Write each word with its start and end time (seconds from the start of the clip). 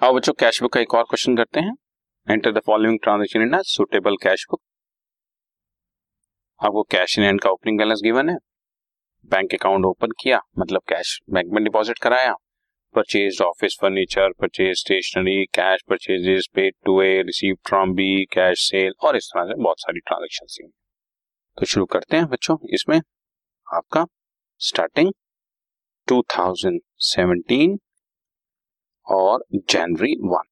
अब 0.00 0.14
बच्चों 0.14 0.32
cash 0.32 0.60
book 0.62 0.72
का 0.72 0.80
एक 0.80 0.94
और 0.94 1.02
क्वेश्चन 1.02 1.36
करते 1.36 1.60
हैं। 1.60 1.72
Enter 2.26 2.52
the 2.52 2.60
following 2.66 2.98
transaction 3.02 3.42
in 3.42 3.56
suitable 3.66 4.16
cash 4.22 4.44
book 4.50 4.60
आपको 6.60 6.82
कैश 6.90 7.18
इन 7.18 7.24
हैंड 7.24 7.40
का 7.40 7.50
ओपनिंग 7.50 7.78
बैलेंस 7.78 8.00
गिवन 8.04 8.28
है। 8.30 8.36
बैंक 9.30 9.54
अकाउंट 9.54 9.84
ओपन 9.84 10.10
किया 10.20 10.40
मतलब 10.58 10.82
कैश 10.88 11.18
बैंक 11.30 11.50
में 11.52 11.62
डिपॉजिट 11.64 11.98
कराया। 12.02 12.34
Purchase 12.94 13.40
office 13.42 13.76
furniture 13.80 14.32
purchase 14.40 14.78
stationery 14.78 15.44
cash 15.54 15.82
purchases 15.88 16.46
paid 16.54 16.74
to 16.86 17.00
A 17.02 17.10
receive 17.22 17.56
from 17.68 17.94
B 17.94 18.24
cash 18.32 18.68
sale 18.68 18.92
और 19.02 19.16
इस 19.16 19.30
तरह 19.34 19.46
से 19.46 19.62
बहुत 19.62 19.80
सारी 19.80 20.00
ट्रांजेक्शन 20.00 20.70
तो 21.58 21.66
शुरू 21.66 21.86
करते 21.86 22.16
हैं 22.16 22.26
बच्चों, 22.28 22.56
इसमें 22.70 23.00
आपका 23.66 24.06
स्टार्टिंग 24.60 25.12
2017 26.08 27.78
और 29.08 29.44
जनवरी 29.54 30.14
one 30.20 30.48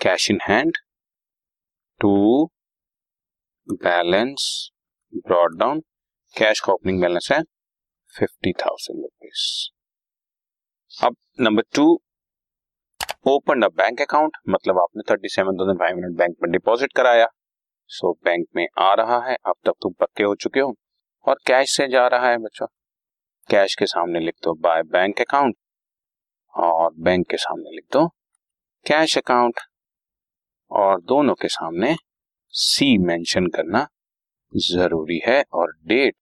cash 0.00 0.30
in 0.30 0.38
hand 0.42 0.76
to 2.00 2.46
balance 3.68 4.70
brought 5.16 5.58
down 5.58 5.80
cash 6.38 6.60
का 6.60 6.72
ओपनिंग 6.72 7.00
बैलेंस 7.00 7.28
है 7.32 7.42
फिफ्टी 8.18 8.52
थाउज़ेंड 8.52 9.02
रुपीज़ 9.02 9.70
अब 11.06 11.16
number 11.40 11.62
two 11.74 12.00
open 13.26 13.62
a 13.62 13.68
bank 13.68 14.00
account 14.00 14.36
मतलब 14.48 14.78
आपने 14.78 15.02
thirty 15.10 15.28
seven 15.28 15.56
thousand 15.56 15.78
five 15.78 15.94
hundred 15.94 16.16
bank 16.16 16.36
में 16.42 16.52
डिपॉजिट 16.52 16.92
कराया. 16.92 17.26
सो 17.86 18.12
so, 18.12 18.24
बैंक 18.24 18.46
में 18.56 18.68
आ 18.78 18.94
रहा 18.94 19.18
है. 19.26 19.36
अब 19.46 19.54
तक 19.64 19.72
तुम 19.82 19.92
पक्के 19.92 20.24
हो 20.24 20.34
चुके 20.34 20.60
हो. 20.60 20.74
और 21.28 21.38
कैश 21.46 21.76
से 21.76 21.88
जा 21.88 22.06
रहा 22.06 22.30
है 22.30 22.38
बच्चों. 22.38 22.66
कैश 23.50 23.74
के 23.74 23.86
सामने 23.86 24.20
लिख 24.20 24.34
दो 24.42 24.54
बाय 24.54 24.82
बैंक 24.82 25.20
अकाउंट 25.20 25.56
और 26.58 26.92
बैंक 26.98 27.26
के 27.30 27.36
सामने 27.36 27.70
लिख 27.70 27.84
दो 27.92 28.06
कैश 28.86 29.16
अकाउंट 29.18 29.60
और 30.70 31.00
दोनों 31.00 31.34
के 31.34 31.48
सामने 31.48 31.94
सी 32.54 32.96
मेंशन 32.98 33.46
करना 33.46 33.86
ज़रूरी 34.52 35.20
है 35.26 35.42
और 35.52 35.72
डेट 35.86 36.16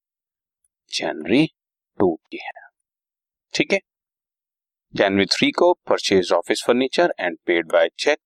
जनवरी 0.90 1.46
टू 1.98 2.14
की 2.30 2.36
है। 2.36 2.52
ठीक 3.54 3.72
है? 3.72 3.78
जनवरी 4.94 5.26
थ्री 5.26 5.50
को 5.50 5.72
purchase 5.88 6.32
office 6.32 6.64
furniture 6.66 7.14
and 7.20 7.38
paid 7.46 7.66
by 7.72 7.88
cheque 7.98 8.18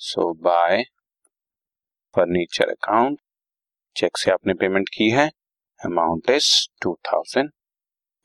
so 0.00 0.32
by 0.42 0.82
furniture 2.14 2.70
account 2.70 3.18
cheque 3.96 4.16
से 4.16 4.30
आपने 4.30 4.54
पेमेंट 4.54 4.88
की 4.88 5.10
है। 5.10 5.28
Amount 5.80 6.30
is 6.30 6.50
two 6.82 6.94
thousand 7.06 7.50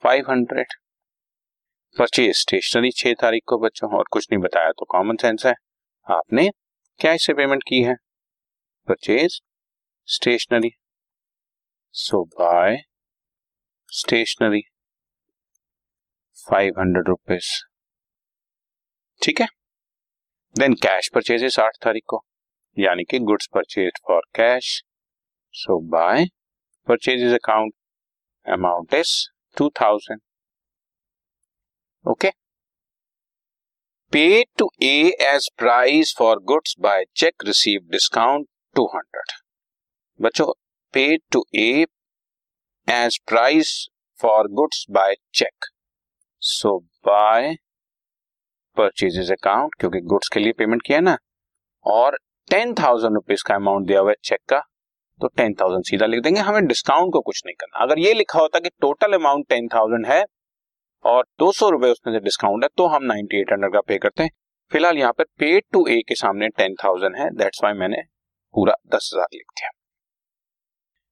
five 0.02 0.30
hundred 0.30 0.72
purchase 1.96 2.34
stationery 2.36 2.90
छह 2.92 3.12
तारीख 3.20 3.42
को 3.48 3.58
बच्चों, 3.58 3.90
और 3.90 4.04
कुछ 4.12 4.26
नहीं 4.32 4.40
बताया 4.42 4.70
तो 4.70 4.84
कॉमन 4.84 5.16
सेंस 5.16 5.44
है। 5.46 5.52
आपने 6.06 6.48
कैश 7.00 7.26
से 7.26 7.34
पेमेंट 7.34 7.62
की 7.68 7.80
है? 7.82 7.94
Purchase 8.88 9.40
stationery 10.08 10.70
so 11.94 12.22
by 12.34 12.76
stationery 13.92 14.60
five 16.38 16.80
hundred 16.80 17.08
rupees 17.08 17.50
ठीक 19.22 19.40
है? 19.40 19.46
देन 20.56 20.74
कैश 20.82 21.08
परचेजेस 21.14 21.58
आठ 21.60 21.76
तारीख 21.84 22.02
को। 22.06 22.22
यानी 22.76 23.04
कि 23.04 23.18
goods 23.20 23.48
purchase 23.54 24.00
for 24.08 24.22
cash 24.36 24.82
so 25.54 25.80
by 25.90 26.26
purchases 26.86 27.34
account 27.34 27.74
amount 28.46 28.94
is 28.94 29.16
two 29.56 29.70
thousand 29.80 30.20
okay 32.06 32.30
pay 34.12 34.42
to 34.58 34.68
A 34.82 34.98
as 35.24 35.48
price 35.58 36.14
for 36.18 36.38
goods 36.44 36.74
by 36.80 37.04
cheque 37.16 37.44
receive 37.46 37.88
discount 37.90 38.46
two 38.76 38.84
hundred 38.86 39.32
बच्चों 40.20 40.46
pay 40.94 41.06
to 41.32 41.44
A 41.56 41.70
as 42.88 43.18
price 43.28 43.72
for 44.20 44.48
goods 44.52 44.84
by 44.90 45.14
cheque 45.34 45.66
so 46.42 46.76
by 47.06 47.54
purchases 48.76 49.30
account 49.32 49.74
क्योंकि 49.80 50.00
goods 50.06 50.28
के 50.28 50.40
लिए 50.40 50.52
payment 50.52 50.82
किया 50.82 51.00
ना 51.00 51.16
और 51.86 52.18
ten 52.48 52.74
thousand 52.74 53.14
rupees 53.14 53.44
का 53.46 53.54
amount 53.54 53.86
दिया 53.86 54.00
हुआ 54.00 54.10
है 54.10 54.16
चेक 54.24 54.40
का 54.48 54.60
तो 55.20 55.28
टेन 55.36 55.54
थाउज़ेंड 55.54 55.84
सीधा 55.84 56.06
लिख 56.06 56.22
देंगे 56.22 56.40
हमें 56.42 56.66
डिस्काउंट 56.66 57.12
को 57.12 57.20
कुछ 57.22 57.42
नहीं 57.46 57.54
करना 57.56 57.82
अगर 57.82 57.98
ये 57.98 58.14
लिखा 58.14 58.38
होता 58.38 58.58
कि 58.58 58.70
टोटल 58.80 59.12
अमाउंट 59.14 59.48
टेन 59.48 59.68
थाउज़ेंड 59.68 60.06
है 60.06 60.24
और 61.06 61.24
दो 61.38 61.50
सौ 61.52 61.68
रुपए 61.70 61.90
उसमें 61.90 62.12
से 62.14 62.20
डिस्काउंट 62.20 62.64
है 62.64 62.68
तो 62.76 62.86
हम 62.88 63.04
नाइनटी 63.04 63.40
एट 63.40 63.52
हंड्रेड 63.52 63.72
का 63.72 63.80
पे 63.82 63.98
करते 63.98 64.22
हैं। 64.22 64.30
फ़िलहाल 64.72 64.98
यहाँ 64.98 65.12
पर 65.12 65.24
पेड 65.38 65.64
टू 65.72 65.86
ए 65.88 66.00
के 66.08 66.14
सामने 66.16 66.48
टेन 66.58 66.74
थाउज़ेंड 66.84 67.16
है 67.16 67.28
दैट्स 67.36 67.60
वाई 67.64 67.72
मैंने 67.74 68.02
पूरा 68.54 68.74
दस 68.94 69.10
हज़ार 69.14 69.26
लिख 69.34 69.46
दिया। 69.50 69.70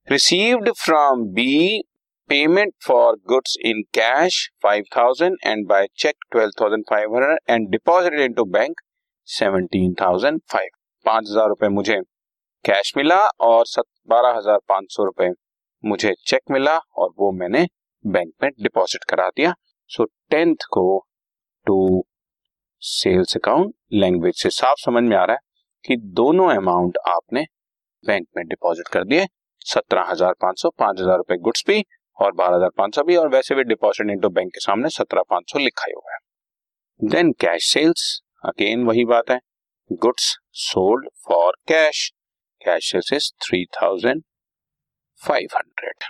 Received 0.09 0.71
from 0.77 1.25
B 1.35 1.83
payment 2.31 2.73
for 2.87 3.17
goods 3.29 3.57
in 3.67 3.83
cash 3.95 4.49
five 4.63 4.85
thousand 4.97 5.37
and 5.47 5.67
by 5.69 5.87
cheque 5.97 6.17
twelve 6.31 6.51
thousand 6.61 6.85
five 6.91 7.15
hundred 7.15 7.39
and 7.51 7.69
deposited 7.71 8.21
into 8.21 8.45
bank 8.53 8.81
seventeen 9.29 9.95
thousand 10.01 10.41
five 10.53 10.69
पाँच 11.07 11.29
हज़ार 11.31 11.49
रुपए 11.49 11.69
मुझे 11.71 12.01
कैश 12.65 12.93
मिला 12.97 13.21
और 13.43 13.65
बारह 14.09 14.37
हज़ार 14.37 14.59
पाँच 14.69 14.87
सौ 14.91 15.05
रुपए 15.05 15.29
मुझे 15.85 16.15
चेक 16.27 16.41
मिला 16.51 16.77
और 16.97 17.11
वो 17.19 17.31
मैंने 17.33 17.67
बैंक 18.05 18.33
में 18.43 18.51
डिपॉजिट 18.63 19.05
करा 19.05 19.29
दिया। 19.29 19.55
सो 19.91 20.05
टेंथ 20.31 20.65
को 20.73 20.85
टू 21.67 22.05
सेल्स 22.83 23.37
अकाउंट 23.37 23.75
लैंग्वेज 23.95 24.43
से 24.43 24.51
साफ़ 24.53 24.81
समझ 24.81 25.03
में 25.03 25.17
आ 25.17 25.25
रहा 25.25 25.35
है 25.35 25.41
कि 25.85 25.97
दोनों 26.15 26.49
अमाउंट 26.51 26.99
आपने 27.09 27.45
बैंक 28.05 28.27
में 28.37 28.47
डिपॉजिट 28.47 28.89
कर 28.89 29.05
दिए। 29.05 29.27
सत्रह 29.67 30.05
हज़ार 30.09 30.33
पाँच 30.43 30.61
सौ, 30.61 30.71
पाँच 30.71 31.01
हज़ार 31.01 31.17
रुपए 31.19 31.37
गुड्स 31.39 31.65
भी 31.69 31.85
और 32.19 32.33
बारह 32.35 32.57
हज़ार 32.57 32.71
पाँच 32.77 32.95
सौ 32.95 33.03
भी 33.03 33.17
और 33.17 33.29
वैसे 33.29 33.55
भी 33.55 33.63
डिपॉजिट 33.65 34.11
इंटू 34.11 34.29
बैंक 34.31 34.53
के 34.55 34.61
सामने 34.61 34.89
सत्रह 34.91 35.23
पाँच 35.31 35.53
सौ 35.53 35.59
लिखा 35.59 35.93
हुआ 35.95 36.13
है। 36.13 37.09
देन 37.11 37.33
कैश 37.41 37.73
सेल्स 37.73 38.21
अगेन 38.45 38.85
वही 38.87 39.05
बात 39.05 39.31
है। 39.31 39.39
Goods 39.91 40.37
sold 40.63 41.09
for 41.27 41.57
cash 41.69 42.09
cash 42.63 42.91
sales 42.91 43.13
is 43.13 43.31
three 43.43 43.65
thousand 43.75 44.23
five 45.23 45.57
hundred 45.57 46.05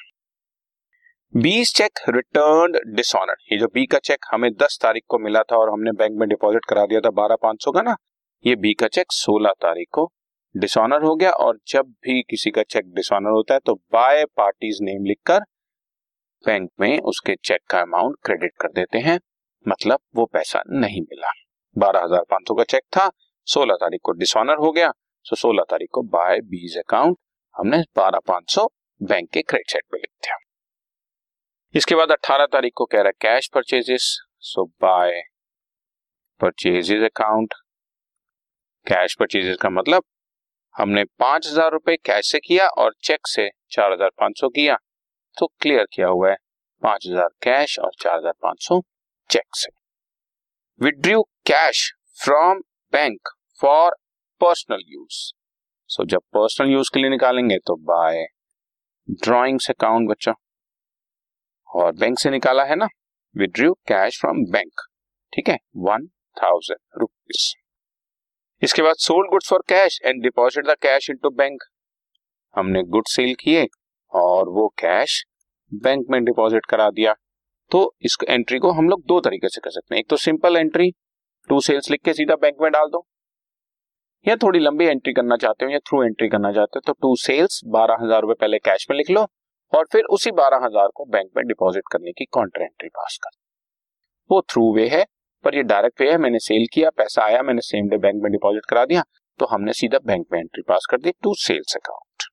बीस 1.34 1.72
चेक 1.75 1.99
रिटर्न 2.09 2.78
डिसऑनर 2.97 3.37
ये 3.53 3.56
जो 3.59 3.67
बी 3.75 3.84
का 3.87 3.99
चेक 3.99 4.27
हमें 4.33 4.50
दस 4.53 4.78
तारीख 4.83 5.03
को 5.09 5.19
मिला 5.19 5.41
था 5.43 5.56
और 5.56 5.71
हमने 5.71 5.93
बैंक 5.93 6.19
में 6.19 6.28
डिपॉजिट 6.28 6.65
करा 6.65 6.84
दिया 6.87 7.00
था 7.00 7.11
बारह 7.12 7.37
पाँच 7.43 7.65
सौ 7.65 7.72
का 7.72 7.83
ना, 7.83 7.97
ये 8.45 8.55
बी 8.56 8.72
का 8.75 8.89
चेक 8.89 9.12
सोलह 9.12 9.53
तारीख 9.62 9.89
को 9.93 10.06
डिसऑनर 10.55 11.03
हो 11.03 11.15
गया 11.17 11.31
और 11.31 11.59
जब 11.69 11.87
भी 12.05 12.21
किसी 12.31 12.50
का 12.50 12.62
चेक 12.65 12.93
डिसऑनर 12.95 13.31
होता 13.31 13.55
है 13.55 13.61
तो 13.67 13.75
बाय 13.93 14.25
पार्टीज़ 14.37 14.78
नेम 14.83 15.05
लिखकर 15.05 15.41
बैंक 16.45 16.71
में 16.81 16.99
उसके 17.03 17.34
चेक 17.43 17.61
का 17.71 17.81
अमाउंट 17.81 18.16
क्रेडिट 18.25 18.53
कर 18.61 18.72
देते 18.72 18.99
हैं। 19.01 19.19
मतलब 19.66 20.01
वो 20.16 20.27
पैसा 20.33 20.62
नहीं 20.71 21.01
मिला। 21.03 21.33
बारह 21.77 22.05
हज़ार 22.05 22.25
पाँच 22.31 22.49
सौ 22.49 22.55
का 22.55 22.65
चेक 22.66 22.83
था, 22.93 23.11
सोलह 23.47 23.75
तारीख 23.75 24.01
को 24.05 24.12
डिसऑनर 24.15 24.65
हो 24.65 24.72
गया 24.72 24.93
सो 25.27 25.37
सोलह 25.37 25.65
तारीख 25.71 25.89
को 25.93 26.03
बाय 26.15 26.41
बीज 26.47 26.78
अकाउंट 26.78 27.19
हमने 27.55 27.83
बारह 27.97 28.28
पाँच 28.28 28.51
सौ 28.51 28.69
बैंक 29.01 29.31
के 29.31 29.43
क्रेडिट 29.43 29.71
सेट 29.71 29.84
पे 29.93 29.99
लिख 29.99 30.11
दिया। 30.12 30.39
इसके 31.75 31.95
बाद 31.95 32.11
18 32.12 32.47
तारीख 32.47 32.73
को 32.77 32.85
कह 32.85 32.99
रहा 32.99 33.07
है 33.07 33.12
cash 33.21 33.49
purchases 33.55 34.03
so 34.43 34.65
by 34.83 35.12
purchases 36.41 37.03
account 37.05 37.55
cash 38.87 39.17
purchases 39.21 39.57
का 39.62 39.71
मतलब 39.71 40.05
हमने 40.75 41.05
पाँच 41.21 41.47
हज़ार 41.47 41.71
रुपए 41.73 41.97
कैश 41.97 42.31
से 42.33 42.39
किया 42.39 42.67
और 42.69 42.95
चेक 43.05 43.27
से 43.29 43.49
चार 43.73 43.93
हज़ार 43.93 44.11
पाँच 44.21 44.41
सौ 44.41 44.48
किया। 44.48 44.77
तो 45.37 45.47
क्लियर 45.60 45.87
किया 45.93 46.09
हुआ 46.09 46.31
है, 46.31 46.37
पाँच 46.83 47.07
हज़ार 47.07 47.28
कैश 47.43 47.78
और 47.78 47.91
चार 48.01 48.16
हज़ार 48.19 48.33
पाँच 48.43 48.63
सौ 48.63 48.81
चेक 49.31 49.57
से। 49.57 49.72
Withdrew 50.81 51.22
cash 51.47 51.91
from 52.19 52.60
bank 52.93 53.28
for 53.63 53.97
personal 54.41 54.84
use 54.87 55.19
so 55.91 56.04
जब 56.07 56.21
पर्सनल 56.34 56.71
यूज़ 56.71 56.91
के 56.95 57.01
लिए 57.01 57.10
निकालेंगे 57.10 57.59
तो 57.59 57.77
बाय 57.84 58.27
ड्रॉइंग्स 59.09 59.71
अकाउंट 59.71 60.09
बच्चों। 60.10 60.34
और 61.74 61.92
बैंक 61.94 62.18
से 62.18 62.30
निकाला 62.30 62.65
है 62.65 62.74
ना? 62.76 62.88
विड्रू 63.36 63.72
कैश 63.88 64.21
फ्रॉम 64.21 64.44
बैंक 64.53 64.80
ठीक 65.32 65.48
है? 65.48 65.59
वन 65.78 66.06
थाउज़ेंड 66.36 67.00
रुपीज़ 67.00 67.53
इसके 68.62 68.82
बाद 68.82 68.94
sold 69.00 69.30
goods 69.30 69.48
for 69.50 69.62
cash 69.68 70.00
and 70.04 70.22
deposit 70.22 70.66
the 70.66 70.76
cash 70.82 71.09
into 71.10 71.30
bank 71.32 71.62
हमने 72.54 72.82
गुड 72.84 73.09
सेल 73.09 73.34
किए 73.41 73.66
और 74.12 74.48
वो 74.50 74.66
कैश 74.78 75.24
बैंक 75.72 76.06
में 76.10 76.22
डिपॉजिट 76.24 76.66
करा 76.66 76.88
दिया। 76.91 77.15
तो 77.71 77.94
इस 78.03 78.16
एंट्री 78.28 78.59
को 78.59 78.71
हम 78.72 78.88
लोग 78.88 79.03
दो 79.06 79.18
तरीके 79.21 79.48
से 79.48 79.60
कर 79.60 79.71
सकते 79.71 79.94
हैं। 79.94 80.00
एक 80.00 80.09
तो 80.10 80.16
सिंपल 80.18 80.56
एंट्री 80.56 80.91
टू 81.50 81.60
सेल्स 81.60 81.91
लिख 81.91 82.00
के 82.04 82.12
सीधा 82.15 82.34
बैंक 82.36 82.56
में 82.62 82.71
डाल 82.72 82.88
दो। 82.88 83.04
या 84.26 84.36
थोड़ी 84.36 84.59
लंबी 84.60 84.84
एंट्री 84.86 85.12
करना 85.12 85.36
चाहते 85.36 85.65
हो 85.65 85.71
या 85.71 85.78
थ्रू 85.80 86.03
एंट्री 86.04 86.28
करना 86.28 86.53
चाहते 86.53 86.78
हो 86.78 86.80
तो 86.86 86.92
टू 87.03 87.15
सेल्स 87.22 87.60
बारह 87.68 88.04
हज़ार 88.04 88.21
रुपए 88.22 88.34
पहले 88.41 88.59
कैश 88.60 88.86
में 88.91 88.97
लिख 88.97 89.10
लो। 89.10 89.26
और 89.72 89.87
फिर 89.93 90.05
उसी 90.11 90.31
बारह 90.33 90.65
हज़ार 90.65 90.89
को 90.95 91.05
बैंक 91.07 91.31
में 91.37 91.47
डिपॉजिट 91.47 91.84
करने 91.93 92.13
की 92.13 92.25
कॉन्ट्रा 92.33 92.65
एंट्री 92.65 92.89
पास 92.91 93.19
कर। 93.22 93.31
वो 94.31 94.41
थ्रू 94.51 94.72
वे 94.75 94.89
है, 94.89 95.05
पर 95.45 95.55
ये 95.55 95.63
डायरेक्ट 95.65 96.01
वे 96.01 96.11
है। 96.11 96.19
मैंने 96.19 96.39
सेल 96.41 96.66
किया, 96.72 96.91
पैसा 96.93 97.25
आया, 97.25 97.43
मैंने 97.43 97.61
सेम 97.63 97.89
डे 97.89 97.99
बैंक 97.99 98.22
में 98.22 98.31
डिपॉजिट 98.33 98.66
करा 98.66 98.84
दिया 98.84 99.03
तो 99.41 99.47
हमने 99.47 99.72
सीधा 99.72 99.99
बैंक 100.05 100.27
में 100.33 100.39
एंट्री 100.39 100.63
पास 100.63 100.87
कर 100.91 100.99
दी 100.99 101.11
टू 101.22 101.34
सेल्स 101.37 101.77
अकाउंट 101.77 102.25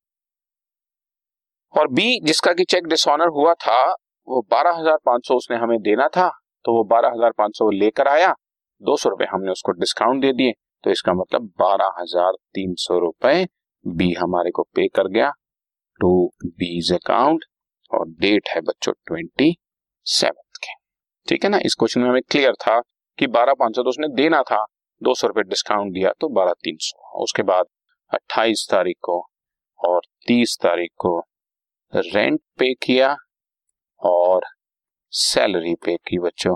और 1.73 1.87
बी 1.89 2.19
जिसका 2.23 2.53
की 2.53 2.63
चेक 2.65 2.87
डिसऑनर 2.87 3.27
हुआ 3.29 3.53
था, 3.55 3.91
वो 4.27 4.41
बारह 4.51 4.71
हज़ार 4.71 4.97
पाँच 5.05 5.27
सौ 5.27 5.35
उसने 5.35 5.57
हमें 5.57 5.79
देना 5.81 6.07
था 6.09 6.29
तो 6.65 6.73
वो 6.73 6.83
बारह 6.85 7.09
हज़ार 7.09 7.31
पाँच 7.37 7.57
सौ 7.57 7.69
लेकर 7.71 8.07
आया, 8.07 8.33
दो 8.81 8.97
सौ 8.97 9.09
रुपए 9.09 9.25
हमने 9.25 9.51
उसको 9.51 9.71
डिस्काउंट 9.73 10.21
दे 10.21 10.31
दिए। 10.33 10.53
तो 10.83 10.91
इसका 10.91 11.13
मतलब 11.13 11.51
बारह 11.59 11.91
हज़ार 11.99 12.31
तीन 12.53 12.73
सौ 12.77 12.97
रुपए 12.99 13.45
बी 13.85 14.11
हमारे 14.13 14.51
को 14.51 14.63
पे 14.75 14.87
कर 14.89 15.07
गया। 15.09 15.31
टू 16.01 16.31
बीज 16.45 16.91
अकाउंट 16.93 17.45
और 17.91 18.07
डेट 18.21 18.49
है 18.49 18.61
बच्चों 18.61 18.93
ट्वेंटी 19.07 19.55
सेवन 20.07 20.59
के। 20.63 20.73
ठीक 21.27 21.43
है 21.43 21.49
ना? 21.49 21.59
इस 21.65 21.75
क्वेश्चन 21.75 22.01
में 22.01 22.09
हमें 22.09 22.21
क्लियर 22.31 22.53
था 22.61 22.79
कि 23.19 23.27
बारह 23.29 23.53
पाँच 23.53 23.75
सौ 23.75 23.83
तो 23.83 23.89
उसने 23.89 24.07
देना 24.15 24.41
था। 24.43 24.63
दो 25.01 25.13
सौ 25.15 25.27
रुपए 25.27 25.41
डिस्काउंट 25.49 25.93
दिया 25.93 26.11
तो 26.21 26.29
बारह 26.29 26.53
तीन 26.63 26.77
सौ। 26.81 27.21
उसके 27.23 27.43
बाद 27.43 27.65
अट्ठाईस 28.11 28.67
तारीख 28.71 28.97
को 29.01 29.19
और 29.79 30.01
तीस 30.27 30.57
तारीख 30.61 30.91
को 30.97 31.19
रेंट 31.93 32.39
पे 32.59 32.73
किया 32.83 33.15
और 34.01 34.45
सैलरी 35.13 35.73
पे 35.85 35.95
की 36.07 36.19
बच्चों। 36.19 36.55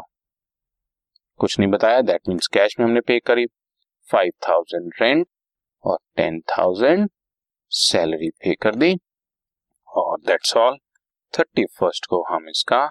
कुछ 1.40 1.58
नहीं 1.60 1.70
बताया 1.70 2.02
दैट 2.02 2.30
मीन्स 2.30 2.48
कैश 2.48 2.76
में 2.80 2.86
हमने 2.86 3.02
पे 3.02 3.20
करी। 3.20 3.46
फाइव 4.10 4.32
थाउज़ेंड 4.48 4.92
रेंट 5.02 5.28
और 5.84 5.98
टेन 6.18 6.40
थाउज़ेंड 6.50 7.10
सैलरी 7.72 8.30
पे 8.30 8.54
कर 8.56 8.76
दी। 8.76 8.94
और 9.96 10.18
दैट्स 10.20 10.56
ऑल 10.58 10.78
थर्टी 11.34 11.66
फ़र्स्ट 11.80 12.06
को 12.06 12.24
हम 12.30 12.50
इसका 12.50 12.86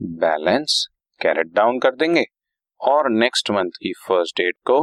बैलेंस 0.00 0.86
कैरेट 1.20 1.52
डाउन 1.52 1.78
कर 1.78 1.94
देंगे 1.96 2.24
और 2.80 3.10
नेक्स्ट 3.10 3.50
मंथ 3.50 3.70
की 3.82 3.92
फ़र्स्ट 4.06 4.36
डेट 4.36 4.56
को 4.66 4.80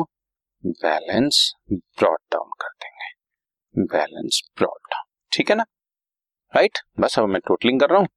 बैलेंस 0.63 1.51
ब्रॉड 1.72 2.18
डाउन 2.31 2.50
कर 2.62 2.69
देंगे। 2.80 3.86
बैलेंस 3.88 4.42
ब्रॉड 4.57 4.90
डाउन 4.92 5.06
ठीक 5.31 5.50
है 5.50 5.56
ना? 5.56 5.66
Right 6.54 6.72
right? 6.72 7.00
बस 7.00 7.19
अब 7.19 7.28
मैं 7.28 7.42
टोटलिंग 7.48 7.80
कर 7.80 7.90
रहा 7.90 8.00
हूँ। 8.00 8.07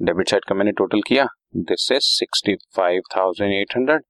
डेबिट 0.00 0.30
साइड 0.30 0.44
का 0.44 0.54
मैंने 0.54 0.72
टोटल 0.72 1.00
किया। 1.06 1.26
This 1.56 1.90
is 1.92 2.04
sixty 2.08 2.54
five 2.76 3.02
thousand 3.16 3.52
eight 3.52 3.76
hundred 3.76 4.02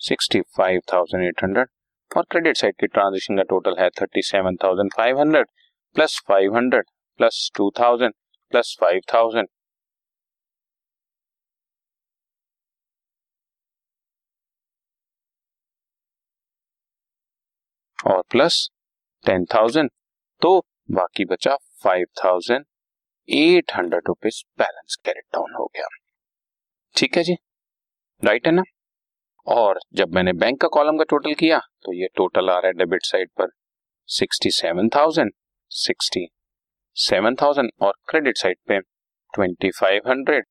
sixty 0.00 0.40
five 0.56 0.80
thousand 0.92 1.24
eight 1.24 1.44
hundred 1.44 1.68
और 2.10 2.24
क्रेडिट 2.30 2.56
साइड 2.56 2.74
की 2.80 2.86
ट्रांजेक्शन 2.86 3.36
का 3.36 3.42
टोटल 3.42 3.76
है 3.78 3.88
thirty 4.00 4.22
seven 4.22 4.56
thousand 4.64 4.92
five 4.96 5.20
hundred 5.20 5.46
plus 5.96 6.20
five 6.28 6.56
hundred 6.56 6.84
plus 7.20 7.50
two 7.56 7.70
thousand 7.80 8.14
plus 8.52 8.76
five 8.80 9.00
thousand 9.14 9.48
और 17.98 18.22
plus 18.30 18.68
ten 19.24 19.44
thousand 19.54 19.90
तो 20.42 20.58
बाकी 20.92 21.24
बचा 21.24 21.56
five 21.84 22.06
thousand 22.24 22.64
eight 23.28 23.72
hundred 23.76 24.08
rupees 24.08 24.42
balance 24.58 24.96
carried 25.04 25.24
down 25.34 25.54
हो 25.58 25.66
गया। 25.76 25.86
ठीक 26.94 27.16
है 27.16 27.22
जी? 27.24 27.36
राइट 28.22 28.46
है 28.46 28.52
ना? 28.52 28.62
और 29.46 29.80
जब 29.94 30.14
मैंने 30.14 30.32
बैंक 30.32 30.60
का 30.60 30.68
कॉलम 30.74 30.98
का 30.98 31.04
टोटल 31.10 31.34
किया 31.40 31.58
तो 31.84 31.92
ये 31.92 32.08
टोटल 32.16 32.50
आ 32.50 32.58
रहा 32.58 32.66
है 32.66 32.72
डेबिट 32.78 33.06
साइड 33.06 33.30
पर 33.38 33.48
sixty 34.08 34.50
seven 34.50 34.88
thousand 34.96 35.32
sixty 35.70 36.26
seven 36.96 37.34
thousand 37.34 37.70
और 37.82 37.92
क्रेडिट 38.08 38.36
साइड 38.38 38.56
पे 38.68 38.78
twenty 39.34 39.70
five 39.78 40.02
hundred 40.08 40.44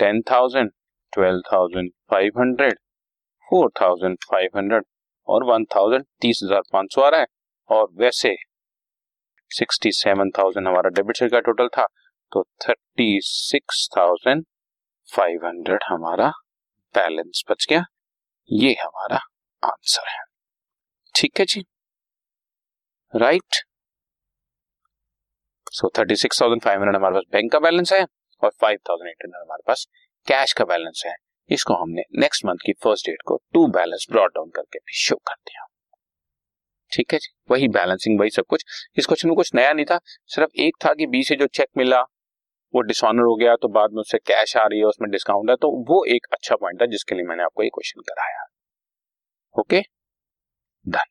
ten 0.00 0.20
thousand 0.30 0.70
twelve 1.12 1.40
thousand 1.52 1.90
five 2.10 2.38
hundred 2.38 2.78
four 3.48 3.70
thousand 3.80 4.16
five 4.24 4.50
hundred 4.56 4.84
और 5.28 5.44
वन 5.44 5.64
थाउज़ेंड 5.74 6.04
तीस 6.20 6.40
हज़ार 6.44 6.62
पाँच 6.72 6.94
सौ 6.94 7.02
आ 7.02 7.08
रहा 7.08 7.20
है। 7.20 7.26
और 7.70 7.88
वैसे 8.00 8.34
सिक्सटी 9.50 9.92
सेवन 9.92 10.30
थाउज़ेंड 10.38 10.66
हमारा 10.66 10.90
डेबिट 10.90 11.16
साइड 11.16 11.30
का 11.32 11.40
टोटल 11.48 11.68
था 11.76 11.86
तो 12.32 12.42
thirty 12.66 13.18
six 13.24 13.88
thousand 13.96 14.44
five 15.08 15.46
hundred 15.46 15.84
हमारा 15.84 16.28
बैलेंस 16.94 17.42
बच 17.50 17.66
गया। 17.70 17.82
ये 18.50 18.72
हमारा 18.82 19.18
आंसर 19.62 20.08
है। 20.08 20.22
ठीक 21.14 21.40
है 21.40 21.46
जी? 21.46 21.64
Right 23.14 23.62
so 25.72 25.90
thirty 25.98 26.16
six 26.16 26.40
thousand 26.42 26.62
five 26.62 26.78
hundred 26.78 26.96
हमारे 26.96 27.14
पास 27.14 27.24
बैंक 27.32 27.52
का 27.52 27.58
बैलेंस 27.60 27.92
है 27.92 28.04
और 28.42 28.50
फाइव 28.60 28.78
थाउज़ेंड 28.88 29.08
एट 29.08 29.24
हंड्रेड 29.24 29.42
हमारे 29.42 29.62
पास 29.66 29.86
कैश 30.26 30.52
का 30.52 30.64
बैलेंस 30.64 31.02
है। 31.06 31.14
इसको 31.50 31.74
हमने 31.74 32.02
नेक्स्ट 32.18 32.44
मंथ 32.46 32.66
की 32.66 32.72
फ़र्स्ट 32.84 33.06
डेट 33.06 33.22
को 33.26 33.36
टू 33.54 33.66
बैलेंस 33.70 34.06
ब्रॉड 34.10 34.32
डाउन 34.34 34.50
करके 34.56 34.78
भी 34.78 34.96
शो 34.98 35.16
कर 35.16 35.34
दिया। 35.36 35.66
ठीक 36.92 37.12
है 37.12 37.18
जी? 37.18 37.28
वही 37.50 37.68
बैलेंसिंग 37.68 38.18
वही 38.20 38.30
सब 38.30 38.44
कुछ। 38.48 38.64
इस 38.98 39.06
क्वेश्चन 39.06 39.28
में 39.28 39.36
कुछ 39.36 39.54
नया 39.54 39.72
नहीं 39.72 39.84
था, 39.86 39.98
सिर्फ़ 40.26 40.60
एक 40.60 40.76
था 40.84 40.92
कि 40.94 41.06
बी 41.06 41.22
से 41.24 41.36
जो 41.36 41.46
चेक 41.48 41.68
मिला, 41.76 42.00
वो 42.74 42.80
डिसऑनर 42.82 43.22
हो 43.22 43.34
गया 43.36 43.54
तो 43.56 43.68
बाद 43.70 43.92
में 43.92 44.00
उससे 44.00 44.18
कैश 44.26 44.56
आ 44.56 44.64
रही 44.64 44.78
है, 44.78 44.84
उसमें 44.86 45.10
डिस्काउंट 45.10 45.50
है 45.50 45.56
तो 45.56 45.70
वो 45.88 46.04
एक 46.14 46.26
अच्छा 46.32 46.56
पॉइंट 46.56 46.80
था 46.82 46.86
जिसके 46.88 47.14
लिए 47.14 47.24
मैंने 47.24 47.42
आपको 47.42 47.62
ये 47.62 47.68
क्वेश्चन 47.70 48.00
कराया। 48.02 48.44
Okay 49.54 49.80
done 50.86 51.10